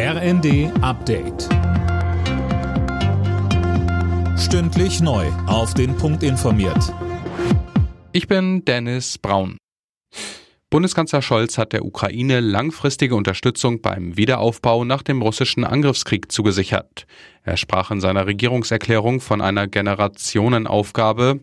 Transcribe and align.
RND 0.00 0.70
Update. 0.80 1.48
Stündlich 4.38 5.00
neu. 5.00 5.26
Auf 5.48 5.74
den 5.74 5.96
Punkt 5.96 6.22
informiert. 6.22 6.94
Ich 8.12 8.28
bin 8.28 8.64
Dennis 8.64 9.18
Braun. 9.18 9.58
Bundeskanzler 10.70 11.20
Scholz 11.20 11.58
hat 11.58 11.72
der 11.72 11.84
Ukraine 11.84 12.38
langfristige 12.38 13.16
Unterstützung 13.16 13.80
beim 13.82 14.16
Wiederaufbau 14.16 14.84
nach 14.84 15.02
dem 15.02 15.20
russischen 15.20 15.64
Angriffskrieg 15.64 16.30
zugesichert. 16.30 17.08
Er 17.42 17.56
sprach 17.56 17.90
in 17.90 18.00
seiner 18.00 18.26
Regierungserklärung 18.26 19.20
von 19.20 19.40
einer 19.40 19.66
Generationenaufgabe. 19.66 21.40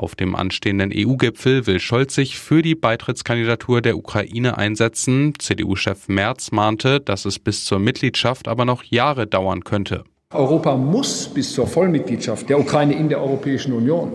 Auf 0.00 0.14
dem 0.14 0.34
anstehenden 0.34 0.92
EU-Gipfel 0.94 1.66
will 1.66 1.78
Scholz 1.78 2.14
sich 2.14 2.38
für 2.38 2.62
die 2.62 2.74
Beitrittskandidatur 2.74 3.82
der 3.82 3.98
Ukraine 3.98 4.56
einsetzen. 4.56 5.34
CDU-Chef 5.38 6.08
Merz 6.08 6.52
mahnte, 6.52 7.00
dass 7.00 7.26
es 7.26 7.38
bis 7.38 7.66
zur 7.66 7.80
Mitgliedschaft 7.80 8.48
aber 8.48 8.64
noch 8.64 8.82
Jahre 8.82 9.26
dauern 9.26 9.62
könnte. 9.62 10.04
Europa 10.32 10.74
muss 10.74 11.28
bis 11.28 11.52
zur 11.52 11.66
Vollmitgliedschaft 11.66 12.48
der 12.48 12.58
Ukraine 12.58 12.94
in 12.94 13.10
der 13.10 13.20
Europäischen 13.20 13.74
Union 13.74 14.12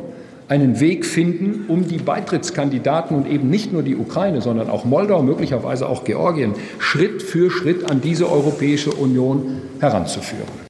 einen 0.48 0.80
Weg 0.80 1.05
finden, 1.05 1.66
um 1.67 1.88
die 1.88 1.99
Beitrittskandidaten 1.99 3.16
und 3.16 3.27
eben 3.27 3.52
nicht 3.52 3.72
nur 3.72 3.83
die 3.83 3.95
Ukraine, 3.95 4.41
sondern 4.41 4.72
auch 4.72 4.86
Moldau, 4.86 5.22
möglicherweise 5.22 5.88
auch 5.88 6.03
Georgien, 6.03 6.55
Schritt 6.80 7.22
für 7.22 7.52
Schritt 7.52 7.91
an 7.91 8.02
diese 8.02 8.27
Europäische 8.31 8.89
Union 8.89 9.61
heranzuführen. 9.80 10.64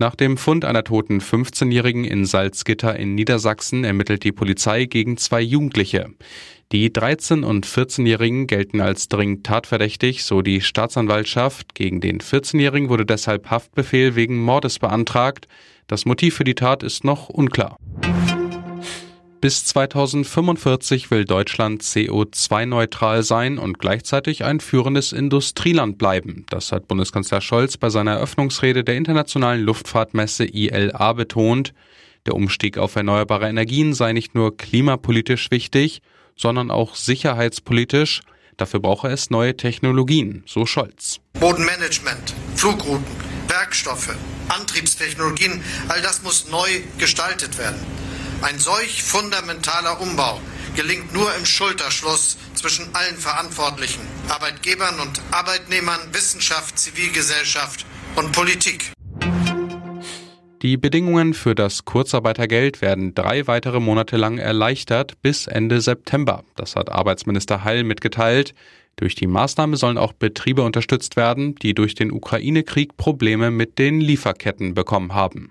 Nach 0.00 0.14
dem 0.14 0.36
Fund 0.36 0.64
einer 0.64 0.84
toten 0.84 1.20
15-Jährigen 1.20 2.04
in 2.04 2.24
Salzgitter 2.24 2.96
in 2.96 3.16
Niedersachsen 3.16 3.82
ermittelt 3.82 4.22
die 4.22 4.30
Polizei 4.30 4.84
gegen 4.84 5.16
zwei 5.16 5.40
Jugendliche. 5.40 6.10
Die 6.70 6.90
13- 6.90 7.42
und 7.42 7.66
14-Jährigen 7.66 8.46
gelten 8.46 8.80
als 8.80 9.08
dringend 9.08 9.44
tatverdächtig, 9.44 10.22
so 10.22 10.40
die 10.40 10.60
Staatsanwaltschaft. 10.60 11.74
Gegen 11.74 12.00
den 12.00 12.20
14-Jährigen 12.20 12.90
wurde 12.90 13.06
deshalb 13.06 13.50
Haftbefehl 13.50 14.14
wegen 14.14 14.38
Mordes 14.38 14.78
beantragt. 14.78 15.48
Das 15.88 16.04
Motiv 16.04 16.36
für 16.36 16.44
die 16.44 16.54
Tat 16.54 16.84
ist 16.84 17.02
noch 17.02 17.28
unklar. 17.28 17.76
Bis 19.40 19.64
2045 19.66 21.12
will 21.12 21.24
Deutschland 21.24 21.84
CO2-neutral 21.84 23.22
sein 23.22 23.58
und 23.58 23.78
gleichzeitig 23.78 24.42
ein 24.42 24.58
führendes 24.58 25.12
Industrieland 25.12 25.96
bleiben. 25.96 26.44
Das 26.50 26.72
hat 26.72 26.88
Bundeskanzler 26.88 27.40
Scholz 27.40 27.76
bei 27.76 27.88
seiner 27.88 28.14
Eröffnungsrede 28.14 28.82
der 28.82 28.96
Internationalen 28.96 29.62
Luftfahrtmesse 29.62 30.44
ILA 30.44 31.12
betont. 31.12 31.72
Der 32.26 32.34
Umstieg 32.34 32.78
auf 32.78 32.96
erneuerbare 32.96 33.48
Energien 33.48 33.94
sei 33.94 34.12
nicht 34.12 34.34
nur 34.34 34.56
klimapolitisch 34.56 35.52
wichtig, 35.52 36.02
sondern 36.34 36.72
auch 36.72 36.96
sicherheitspolitisch. 36.96 38.22
Dafür 38.56 38.80
brauche 38.80 39.06
es 39.06 39.30
neue 39.30 39.56
Technologien, 39.56 40.42
so 40.46 40.66
Scholz. 40.66 41.20
Bodenmanagement, 41.38 42.34
Flugrouten, 42.56 43.06
Werkstoffe, 43.46 44.16
Antriebstechnologien, 44.48 45.62
all 45.86 46.02
das 46.02 46.24
muss 46.24 46.50
neu 46.50 46.68
gestaltet 46.98 47.56
werden. 47.56 47.78
Ein 48.40 48.58
solch 48.60 49.02
fundamentaler 49.02 50.00
Umbau 50.00 50.40
gelingt 50.76 51.12
nur 51.12 51.34
im 51.34 51.44
Schulterschluss 51.44 52.38
zwischen 52.54 52.94
allen 52.94 53.16
Verantwortlichen, 53.16 54.00
Arbeitgebern 54.28 55.00
und 55.00 55.20
Arbeitnehmern, 55.32 56.00
Wissenschaft, 56.12 56.78
Zivilgesellschaft 56.78 57.84
und 58.14 58.30
Politik. 58.30 58.92
Die 60.62 60.76
Bedingungen 60.76 61.34
für 61.34 61.56
das 61.56 61.84
Kurzarbeitergeld 61.84 62.80
werden 62.80 63.12
drei 63.14 63.48
weitere 63.48 63.80
Monate 63.80 64.16
lang 64.16 64.38
erleichtert 64.38 65.20
bis 65.20 65.48
Ende 65.48 65.80
September. 65.80 66.44
Das 66.54 66.76
hat 66.76 66.90
Arbeitsminister 66.90 67.64
Heil 67.64 67.82
mitgeteilt. 67.82 68.54
Durch 68.94 69.16
die 69.16 69.26
Maßnahme 69.26 69.76
sollen 69.76 69.98
auch 69.98 70.12
Betriebe 70.12 70.62
unterstützt 70.62 71.16
werden, 71.16 71.56
die 71.56 71.74
durch 71.74 71.96
den 71.96 72.12
Ukraine-Krieg 72.12 72.96
Probleme 72.96 73.50
mit 73.50 73.78
den 73.78 74.00
Lieferketten 74.00 74.74
bekommen 74.74 75.14
haben. 75.14 75.50